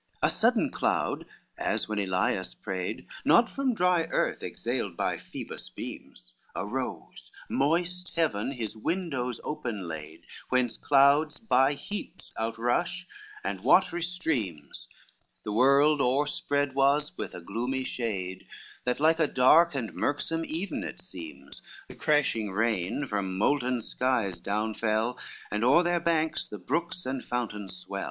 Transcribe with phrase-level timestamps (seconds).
[0.01, 1.25] LXXV A sudden cloud,
[1.59, 8.53] as when Helias prayed, Not from dry earth exhaled by Phoebus' beams, Arose, moist heaven
[8.53, 13.05] his windows open laid, Whence clouds by heaps out rush,
[13.43, 14.87] and watery streams,
[15.43, 18.47] The world o'erspread was with a gloomy shade,
[18.85, 24.73] That like a dark mirksome even it seems; The crashing rain from molten skies down
[24.73, 25.19] fell,
[25.51, 27.99] And o'er their banks the brooks and fountains swell.